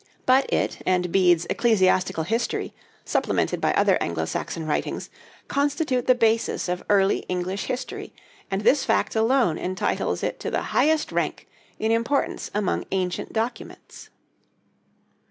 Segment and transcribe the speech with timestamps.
[0.25, 2.73] But it and Bede's 'Ecclesiastical History,'
[3.05, 5.11] supplemented by other Anglo Saxon writings,
[5.47, 8.11] constitute the basis of early English history;
[8.49, 14.09] and this fact alone entitles it to the highest rank in importance among ancient documents.